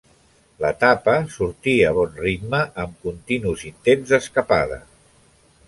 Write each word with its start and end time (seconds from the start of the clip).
L'etapa 0.63 1.13
sortí 1.33 1.75
a 1.89 1.91
bon 1.99 2.17
ritme 2.23 2.63
amb 2.85 2.97
continus 3.09 3.67
intents 3.73 4.15
d'escapada. 4.15 4.83